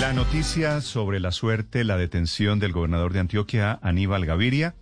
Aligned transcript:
La 0.00 0.12
noticia 0.12 0.80
sobre 0.80 1.20
la 1.20 1.30
suerte, 1.30 1.84
la 1.84 1.96
detención 1.96 2.58
del 2.58 2.72
gobernador 2.72 3.12
de 3.12 3.20
Antioquia, 3.20 3.78
Aníbal 3.80 4.26
Gaviria, 4.26 4.74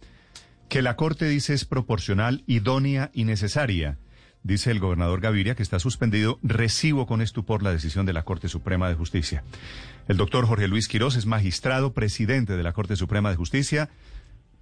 que 0.71 0.81
la 0.81 0.97
Corte 0.97 1.27
dice 1.29 1.53
es 1.53 1.67
proporcional, 1.67 2.45
idónea 2.47 3.11
y 3.13 3.25
necesaria. 3.25 3.99
Dice 4.43 4.71
el 4.71 4.81
gobernador 4.81 5.21
Gaviria 5.21 5.55
que 5.55 5.63
está 5.63 5.79
suspendido. 5.79 6.39
Recibo 6.43 7.07
con 7.07 7.21
estupor 7.21 7.63
la 7.63 7.73
decisión 7.73 8.07
de 8.07 8.15
la 8.15 8.25
Corte 8.25 8.49
Suprema 8.49 8.89
de 8.89 8.95
Justicia. 8.95 9.45
El 10.09 10.17
doctor 10.17 10.47
Jorge 10.47 10.67
Luis 10.67 10.89
Quirós 10.89 11.15
es 11.17 11.27
magistrado, 11.27 11.93
presidente 11.93 12.57
de 12.57 12.63
la 12.63 12.73
Corte 12.73 12.97
Suprema 12.97 13.31
de 13.31 13.37
Justicia. 13.37 13.91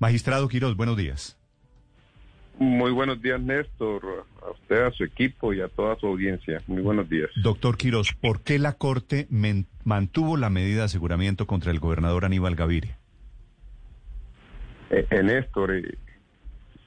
Magistrado 0.00 0.48
Quirós, 0.48 0.76
buenos 0.76 0.96
días. 0.96 1.39
Muy 2.58 2.90
buenos 2.90 3.22
días, 3.22 3.40
Néstor, 3.40 4.26
a 4.42 4.50
usted, 4.50 4.82
a 4.82 4.90
su 4.90 5.04
equipo 5.04 5.54
y 5.54 5.60
a 5.60 5.68
toda 5.68 5.96
su 5.96 6.06
audiencia. 6.06 6.62
Muy 6.66 6.82
buenos 6.82 7.08
días. 7.08 7.30
Doctor 7.36 7.76
Quirós, 7.76 8.12
¿por 8.12 8.42
qué 8.42 8.58
la 8.58 8.74
Corte 8.74 9.26
mantuvo 9.84 10.36
la 10.36 10.50
medida 10.50 10.80
de 10.80 10.84
aseguramiento 10.84 11.46
contra 11.46 11.70
el 11.70 11.80
gobernador 11.80 12.26
Aníbal 12.26 12.56
Gaviria? 12.56 12.98
Eh, 14.90 15.06
eh, 15.10 15.22
Néstor, 15.22 15.74
eh, 15.74 15.94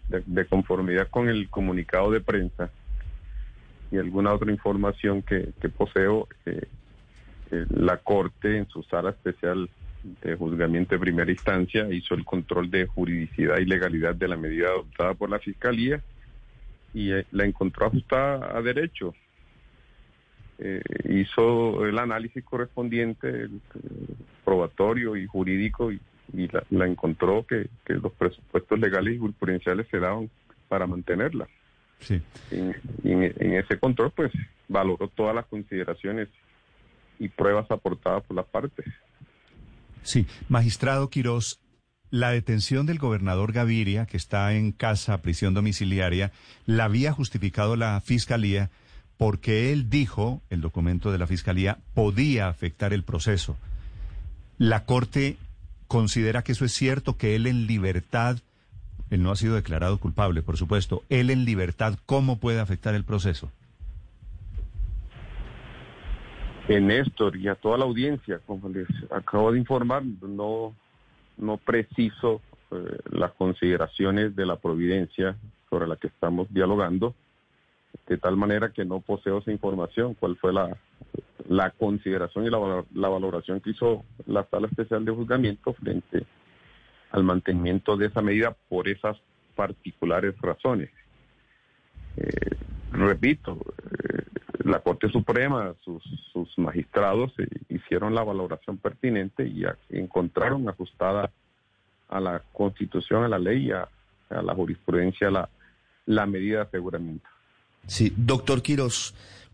de, 0.09 0.23
de 0.25 0.45
conformidad 0.45 1.09
con 1.09 1.29
el 1.29 1.49
comunicado 1.49 2.11
de 2.11 2.21
prensa 2.21 2.69
y 3.93 3.97
alguna 3.97 4.33
otra 4.33 4.51
información 4.51 5.21
que, 5.21 5.53
que 5.61 5.69
poseo, 5.69 6.27
eh, 6.47 6.67
eh, 7.51 7.65
la 7.69 7.97
Corte 7.97 8.57
en 8.57 8.67
su 8.67 8.81
sala 8.83 9.11
especial 9.11 9.69
de 10.21 10.35
juzgamiento 10.35 10.95
de 10.95 10.99
primera 10.99 11.31
instancia 11.31 11.87
hizo 11.91 12.13
el 12.13 12.25
control 12.25 12.69
de 12.69 12.85
juridicidad 12.87 13.57
y 13.59 13.65
legalidad 13.65 14.15
de 14.15 14.27
la 14.27 14.37
medida 14.37 14.67
adoptada 14.67 15.13
por 15.13 15.29
la 15.29 15.39
Fiscalía 15.39 16.01
y 16.93 17.11
eh, 17.11 17.25
la 17.31 17.45
encontró 17.45 17.87
ajustada 17.87 18.57
a 18.57 18.61
derecho. 18.61 19.15
Eh, 20.59 20.81
hizo 21.09 21.85
el 21.85 21.97
análisis 21.97 22.43
correspondiente, 22.43 23.27
el, 23.27 23.61
eh, 23.75 24.13
probatorio 24.45 25.15
y 25.15 25.25
jurídico, 25.25 25.91
y, 25.91 25.99
y 26.33 26.47
la, 26.47 26.63
la 26.69 26.85
encontró 26.85 27.45
que, 27.45 27.67
que 27.85 27.93
los 27.93 28.11
presupuestos 28.13 28.79
legales 28.79 29.15
y 29.15 29.17
jurisprudenciales 29.17 29.87
se 29.89 29.99
daban 29.99 30.29
para 30.67 30.85
mantenerla. 30.85 31.47
Sí. 31.99 32.21
Y, 32.51 33.07
y 33.07 33.11
en, 33.11 33.23
en 33.23 33.53
ese 33.53 33.79
control, 33.79 34.11
pues, 34.11 34.31
valoró 34.67 35.07
todas 35.07 35.33
las 35.33 35.45
consideraciones 35.45 36.27
y 37.19 37.29
pruebas 37.29 37.69
aportadas 37.71 38.23
por 38.23 38.35
las 38.35 38.45
partes. 38.45 38.85
Sí, 40.03 40.27
magistrado 40.49 41.09
Quirós, 41.09 41.59
la 42.09 42.29
detención 42.29 42.85
del 42.85 42.99
gobernador 42.99 43.53
Gaviria, 43.53 44.05
que 44.05 44.17
está 44.17 44.53
en 44.53 44.71
casa, 44.71 45.21
prisión 45.21 45.53
domiciliaria, 45.53 46.31
la 46.65 46.85
había 46.85 47.11
justificado 47.11 47.75
la 47.75 47.99
fiscalía 48.01 48.69
porque 49.17 49.71
él 49.71 49.89
dijo, 49.89 50.41
el 50.49 50.61
documento 50.61 51.11
de 51.11 51.17
la 51.17 51.27
fiscalía, 51.27 51.79
podía 51.93 52.49
afectar 52.49 52.93
el 52.93 53.03
proceso. 53.03 53.57
La 54.57 54.85
Corte 54.85 55.37
considera 55.87 56.43
que 56.43 56.51
eso 56.51 56.65
es 56.65 56.73
cierto, 56.73 57.17
que 57.17 57.35
él 57.35 57.47
en 57.47 57.67
libertad, 57.67 58.39
él 59.09 59.23
no 59.23 59.31
ha 59.31 59.35
sido 59.35 59.55
declarado 59.55 59.99
culpable, 59.99 60.41
por 60.41 60.57
supuesto, 60.57 61.03
él 61.09 61.29
en 61.29 61.45
libertad, 61.45 61.97
¿cómo 62.05 62.39
puede 62.39 62.59
afectar 62.59 62.95
el 62.95 63.05
proceso? 63.05 63.51
En 66.67 66.87
Néstor 66.87 67.35
y 67.35 67.47
a 67.49 67.55
toda 67.55 67.77
la 67.77 67.85
audiencia, 67.85 68.39
como 68.45 68.69
les 68.69 68.87
acabo 69.11 69.51
de 69.51 69.59
informar, 69.59 70.03
no, 70.21 70.73
no 71.37 71.57
preciso 71.57 72.41
eh, 72.71 72.99
las 73.11 73.31
consideraciones 73.33 74.35
de 74.35 74.45
la 74.45 74.55
providencia 74.55 75.35
sobre 75.69 75.87
la 75.87 75.97
que 75.97 76.07
estamos 76.07 76.47
dialogando, 76.53 77.13
de 78.07 78.17
tal 78.17 78.37
manera 78.37 78.71
que 78.71 78.85
no 78.85 79.01
poseo 79.01 79.39
esa 79.39 79.51
información, 79.51 80.13
cuál 80.13 80.37
fue 80.37 80.53
la, 80.53 80.77
la 81.49 81.71
consideración 81.71 82.45
y 82.45 82.49
la, 82.49 82.85
la 82.93 83.09
valoración 83.09 83.59
que 83.59 83.71
hizo 83.71 84.03
la 84.25 84.45
sala 84.49 84.67
especial 84.67 85.03
de 85.03 85.11
juzgamiento 85.11 85.73
frente 85.73 86.25
al 87.11 87.23
mantenimiento 87.23 87.97
de 87.97 88.07
esa 88.07 88.21
medida 88.21 88.55
por 88.69 88.87
esas 88.87 89.17
particulares 89.55 90.35
razones. 90.41 90.89
Eh, 92.17 92.55
repito, 92.91 93.59
eh, 93.91 94.23
la 94.65 94.79
Corte 94.79 95.09
Suprema, 95.09 95.73
sus, 95.83 96.03
sus 96.31 96.57
magistrados 96.57 97.31
eh, 97.39 97.47
hicieron 97.69 98.13
la 98.15 98.23
valoración 98.23 98.77
pertinente 98.77 99.47
y 99.47 99.65
a- 99.65 99.77
encontraron 99.89 100.67
ajustada 100.69 101.31
a 102.09 102.19
la 102.19 102.41
Constitución, 102.53 103.23
a 103.23 103.27
la 103.27 103.39
ley, 103.39 103.71
a, 103.71 103.87
a 104.29 104.41
la 104.41 104.53
jurisprudencia, 104.53 105.29
la, 105.31 105.49
la 106.05 106.25
medida 106.25 106.57
de 106.57 106.63
aseguramiento. 106.63 107.27
Sí, 107.87 108.13
doctor 108.15 108.61
Quirós, 108.61 109.13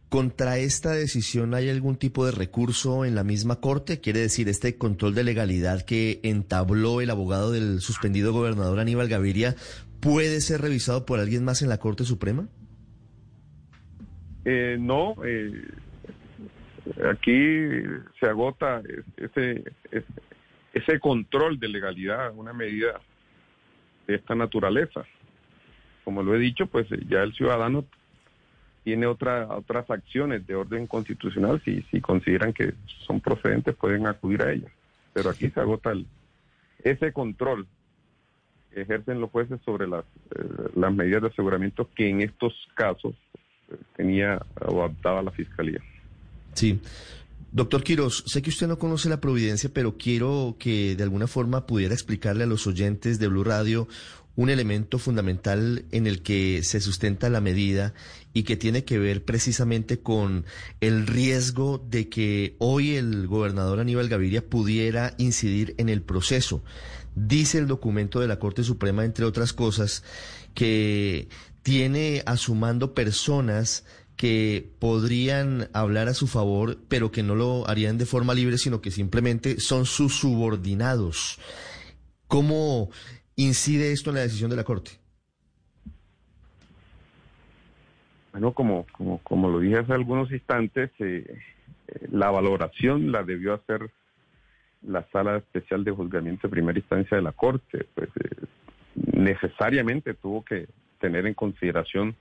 ¿contra 0.10 0.58
esta 0.58 0.92
decisión 0.92 1.54
hay 1.54 1.70
algún 1.70 1.96
tipo 1.96 2.26
de 2.26 2.32
recurso 2.32 3.06
en 3.06 3.16
la 3.16 3.24
misma 3.24 3.56
Corte? 3.58 4.00
Quiere 4.02 4.20
decir, 4.20 4.50
este 4.50 4.78
control 4.78 5.16
de 5.16 5.24
legalidad 5.24 5.82
que 5.84 6.20
entabló 6.24 7.02
el 7.02 7.10
abogado 7.10 7.52
del 7.52 7.80
suspendido 7.82 8.34
gobernador 8.34 8.80
Aníbal 8.80 9.08
Gaviria, 9.08 9.56
¿puede 10.00 10.42
ser 10.42 10.62
revisado 10.62 11.06
por 11.06 11.20
alguien 11.20 11.44
más 11.44 11.62
en 11.62 11.70
la 11.70 11.78
Corte 11.80 12.04
Suprema? 12.06 12.48
Eh, 14.46 14.78
no, 14.80 15.16
eh, 15.26 15.64
aquí 17.12 17.82
se 18.20 18.26
agota 18.26 18.82
ese, 19.18 19.64
ese, 19.92 20.06
ese 20.74 21.00
control 21.00 21.60
de 21.60 21.68
legalidad, 21.68 22.34
una 22.36 22.54
medida 22.54 23.02
de 24.08 24.16
esta 24.16 24.36
naturaleza. 24.36 25.06
Como 26.04 26.24
lo 26.24 26.36
he 26.36 26.40
dicho, 26.40 26.68
pues 26.68 26.92
eh, 26.92 27.00
ya 27.08 27.22
el 27.22 27.34
ciudadano 27.34 27.86
tiene 28.84 29.06
otra, 29.06 29.48
otras 29.50 29.90
acciones 29.92 30.48
de 30.48 30.56
orden 30.56 30.88
constitucional, 30.88 31.62
si, 31.64 31.84
si 31.92 32.02
consideran 32.02 32.54
que 32.54 32.74
son 33.06 33.20
procedentes 33.20 33.76
pueden 33.76 34.08
acudir 34.08 34.42
a 34.42 34.52
ellas. 34.52 34.72
Pero 35.14 35.30
aquí 35.30 35.50
se 35.50 35.60
agota 35.60 35.92
el, 35.92 36.08
ese 36.84 37.12
control 37.14 37.68
que 38.72 38.82
ejercen 38.82 39.20
los 39.20 39.30
jueces 39.30 39.60
sobre 39.66 39.88
las, 39.88 40.06
eh, 40.36 40.70
las 40.76 40.94
medidas 40.94 41.22
de 41.22 41.28
aseguramiento 41.28 41.90
que 41.94 42.10
en 42.10 42.22
estos 42.22 42.54
casos 42.76 43.16
tenía 43.96 44.42
o 44.62 44.84
adoptaba 44.84 45.22
la 45.22 45.32
fiscalía. 45.32 45.80
Sí. 46.54 46.80
Doctor 47.52 47.84
Quirós, 47.84 48.24
sé 48.28 48.44
que 48.44 48.52
usted 48.52 48.68
no 48.68 48.78
conoce 48.78 49.10
la 49.10 49.22
providencia, 49.22 49.72
pero 49.74 49.98
quiero 49.98 50.56
que 50.60 50.96
de 50.96 51.04
alguna 51.04 51.26
forma 51.26 51.66
pudiera 51.66 51.96
explicarle 51.96 52.44
a 52.44 52.48
los 52.48 52.68
oyentes 52.68 53.18
de 53.18 53.28
Blue 53.28 53.44
Radio 53.44 53.88
un 54.36 54.50
elemento 54.50 55.00
fundamental 55.00 55.84
en 55.92 56.08
el 56.08 56.22
que 56.22 56.62
se 56.64 56.80
sustenta 56.80 57.30
la 57.30 57.42
medida 57.42 57.94
y 58.34 58.44
que 58.44 58.56
tiene 58.56 58.86
que 58.86 59.00
ver 59.00 59.26
precisamente 59.26 60.00
con 60.00 60.46
el 60.80 61.08
riesgo 61.08 61.84
de 61.90 62.08
que 62.08 62.56
hoy 62.60 62.96
el 62.96 63.28
gobernador 63.28 63.80
Aníbal 63.80 64.08
Gaviria 64.08 64.46
pudiera 64.46 65.14
incidir 65.18 65.76
en 65.78 65.90
el 65.90 66.02
proceso. 66.02 66.64
Dice 67.16 67.58
el 67.58 67.68
documento 67.68 68.20
de 68.20 68.28
la 68.28 68.40
Corte 68.40 68.64
Suprema, 68.64 69.04
entre 69.04 69.26
otras 69.26 69.52
cosas, 69.52 70.04
que 70.54 71.28
tiene 71.70 72.24
a 72.26 72.36
su 72.36 72.56
mando 72.56 72.96
personas 72.96 73.86
que 74.18 74.68
podrían 74.80 75.68
hablar 75.72 76.08
a 76.08 76.16
su 76.16 76.26
favor, 76.26 76.78
pero 76.90 77.12
que 77.12 77.22
no 77.22 77.36
lo 77.36 77.70
harían 77.70 78.00
de 78.00 78.08
forma 78.08 78.34
libre, 78.34 78.58
sino 78.58 78.82
que 78.82 78.90
simplemente 78.90 79.60
son 79.60 79.86
sus 79.86 80.16
subordinados. 80.16 81.40
¿Cómo 82.28 82.90
incide 83.36 83.92
esto 83.92 84.10
en 84.10 84.16
la 84.16 84.24
decisión 84.24 84.50
de 84.50 84.56
la 84.56 84.64
Corte? 84.64 84.94
Bueno, 88.32 88.52
como, 88.52 88.88
como, 88.92 89.20
como 89.20 89.52
lo 89.52 89.60
dije 89.60 89.78
hace 89.78 89.94
algunos 89.94 90.32
instantes, 90.32 90.90
eh, 90.98 91.24
eh, 91.88 92.08
la 92.12 92.32
valoración 92.32 93.12
la 93.12 93.22
debió 93.22 93.54
hacer 93.54 93.92
la 94.82 95.08
sala 95.12 95.38
especial 95.38 95.84
de 95.84 95.92
juzgamiento 95.92 96.48
de 96.48 96.52
primera 96.52 96.80
instancia 96.80 97.16
de 97.16 97.22
la 97.22 97.32
Corte. 97.32 97.86
Pues 97.94 98.10
eh, 98.24 98.48
necesariamente 99.14 100.16
tuvo 100.16 100.44
que 100.44 100.68
tener 101.00 101.26
en 101.26 101.34
consideración 101.34 102.16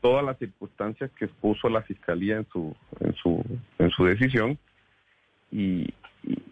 todas 0.00 0.24
las 0.24 0.36
circunstancias 0.38 1.10
que 1.16 1.26
expuso 1.26 1.68
la 1.68 1.82
fiscalía 1.82 2.36
en 2.36 2.46
su 2.52 2.74
en 3.00 3.14
su 3.14 3.44
en 3.78 3.90
su 3.90 4.04
decisión 4.04 4.58
y, 5.50 5.94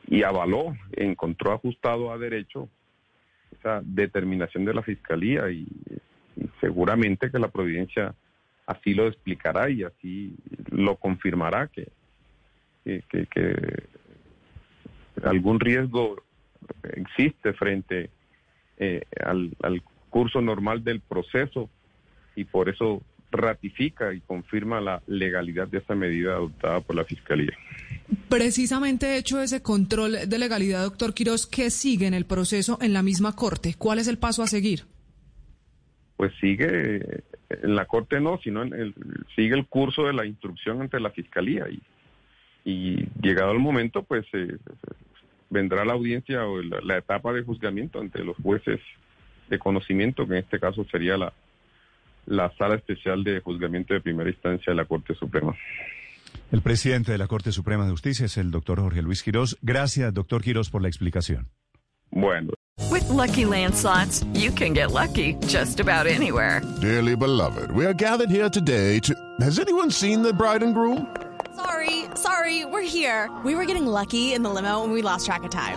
y, 0.06 0.22
avaló, 0.22 0.76
encontró 0.92 1.52
ajustado 1.52 2.12
a 2.12 2.18
derecho 2.18 2.68
esa 3.58 3.80
determinación 3.82 4.64
de 4.64 4.74
la 4.74 4.82
fiscalía 4.82 5.50
y, 5.50 5.66
seguramente 6.60 7.30
que 7.30 7.38
la 7.38 7.48
providencia 7.48 8.14
así 8.66 8.94
lo 8.94 9.06
explicará 9.06 9.68
y 9.68 9.82
así 9.82 10.36
lo 10.70 10.96
confirmará 10.96 11.68
que 11.68 11.88
que, 12.84 13.84
algún 15.22 15.60
riesgo 15.60 16.22
existe 16.82 17.52
frente 17.52 18.10
eh, 18.78 19.02
al 19.22 19.82
curso 20.10 20.40
normal 20.40 20.84
del 20.84 21.00
proceso 21.00 21.70
y 22.36 22.44
por 22.44 22.68
eso 22.68 23.02
ratifica 23.30 24.12
y 24.12 24.20
confirma 24.20 24.80
la 24.80 25.02
legalidad 25.06 25.68
de 25.68 25.78
esta 25.78 25.94
medida 25.94 26.32
adoptada 26.32 26.80
por 26.80 26.96
la 26.96 27.04
Fiscalía. 27.04 27.52
Precisamente 28.28 29.16
hecho 29.16 29.40
ese 29.40 29.62
control 29.62 30.28
de 30.28 30.38
legalidad, 30.38 30.82
doctor 30.82 31.14
Quiroz, 31.14 31.46
¿qué 31.46 31.70
sigue 31.70 32.06
en 32.06 32.14
el 32.14 32.26
proceso 32.26 32.78
en 32.80 32.92
la 32.92 33.02
misma 33.02 33.34
corte? 33.36 33.74
¿Cuál 33.78 34.00
es 34.00 34.08
el 34.08 34.18
paso 34.18 34.42
a 34.42 34.48
seguir? 34.48 34.84
Pues 36.16 36.32
sigue, 36.40 37.22
en 37.48 37.74
la 37.74 37.86
Corte 37.86 38.20
no, 38.20 38.38
sino 38.42 38.62
en 38.62 38.74
el, 38.74 38.94
sigue 39.34 39.54
el 39.54 39.66
curso 39.66 40.04
de 40.04 40.12
la 40.12 40.26
instrucción 40.26 40.82
ante 40.82 41.00
la 41.00 41.10
Fiscalía 41.10 41.66
y, 41.70 41.80
y 42.64 43.08
llegado 43.22 43.52
el 43.52 43.58
momento, 43.58 44.02
pues 44.02 44.26
eh, 44.32 44.56
vendrá 45.48 45.84
la 45.84 45.94
audiencia 45.94 46.46
o 46.46 46.60
la, 46.60 46.80
la 46.82 46.98
etapa 46.98 47.32
de 47.32 47.42
juzgamiento 47.42 48.00
ante 48.00 48.22
los 48.24 48.36
jueces 48.36 48.80
de 49.50 49.58
conocimiento, 49.58 50.26
que 50.26 50.34
en 50.34 50.38
este 50.38 50.58
caso 50.58 50.84
sería 50.90 51.18
la, 51.18 51.32
la 52.26 52.50
Sala 52.56 52.76
Especial 52.76 53.22
de 53.22 53.40
Juzgamiento 53.40 53.92
de 53.92 54.00
Primera 54.00 54.30
Instancia 54.30 54.72
de 54.72 54.76
la 54.76 54.86
Corte 54.86 55.14
Suprema. 55.14 55.54
El 56.52 56.62
presidente 56.62 57.12
de 57.12 57.18
la 57.18 57.26
Corte 57.26 57.52
Suprema 57.52 57.84
de 57.84 57.90
Justicia 57.90 58.26
es 58.26 58.36
el 58.36 58.50
doctor 58.50 58.80
Jorge 58.80 59.02
Luis 59.02 59.22
Quirós. 59.22 59.58
Gracias, 59.62 60.14
doctor 60.14 60.42
Quirós, 60.42 60.70
por 60.70 60.80
la 60.80 60.88
explicación. 60.88 61.48
Bueno. 62.10 62.54
With 62.90 63.08
Lucky 63.08 63.44
Land 63.44 63.74
slots, 63.74 64.24
you 64.32 64.50
can 64.50 64.72
get 64.72 64.90
lucky 64.90 65.34
just 65.46 65.80
about 65.80 66.06
anywhere. 66.06 66.62
Dearly 66.80 67.14
beloved, 67.14 67.70
we 67.72 67.84
are 67.84 67.92
gathered 67.92 68.30
here 68.30 68.48
today 68.48 68.98
to. 69.00 69.14
Has 69.40 69.58
anyone 69.58 69.90
seen 69.90 70.22
the 70.22 70.32
bride 70.32 70.62
and 70.62 70.74
groom? 70.74 71.06
Sorry, 71.54 72.06
sorry, 72.14 72.64
we're 72.64 72.82
here. 72.82 73.28
We 73.44 73.54
were 73.54 73.66
getting 73.66 73.86
lucky 73.86 74.32
in 74.32 74.42
the 74.42 74.50
limo 74.50 74.82
and 74.82 74.92
we 74.92 75.02
lost 75.02 75.26
track 75.26 75.44
of 75.44 75.50
time. 75.50 75.76